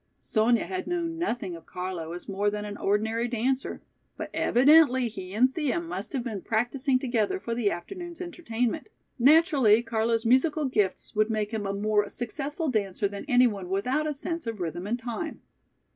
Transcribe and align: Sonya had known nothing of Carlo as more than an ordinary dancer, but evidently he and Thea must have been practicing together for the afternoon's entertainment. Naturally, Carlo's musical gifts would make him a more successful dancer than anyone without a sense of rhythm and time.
Sonya 0.17 0.63
had 0.65 0.87
known 0.87 1.19
nothing 1.19 1.55
of 1.55 1.67
Carlo 1.67 2.13
as 2.13 2.27
more 2.27 2.49
than 2.49 2.65
an 2.65 2.75
ordinary 2.77 3.27
dancer, 3.27 3.83
but 4.17 4.31
evidently 4.33 5.07
he 5.07 5.35
and 5.35 5.53
Thea 5.53 5.79
must 5.79 6.11
have 6.13 6.23
been 6.23 6.41
practicing 6.41 6.97
together 6.97 7.39
for 7.39 7.53
the 7.53 7.69
afternoon's 7.69 8.19
entertainment. 8.19 8.89
Naturally, 9.19 9.83
Carlo's 9.83 10.25
musical 10.25 10.65
gifts 10.65 11.13
would 11.13 11.29
make 11.29 11.51
him 11.51 11.67
a 11.67 11.71
more 11.75 12.09
successful 12.09 12.67
dancer 12.67 13.07
than 13.07 13.25
anyone 13.27 13.69
without 13.69 14.07
a 14.07 14.13
sense 14.15 14.47
of 14.47 14.59
rhythm 14.59 14.87
and 14.87 14.97
time. 14.97 15.43